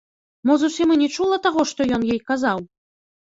[0.49, 2.65] Мо зусім і не чула таго, што ён ёй казаў?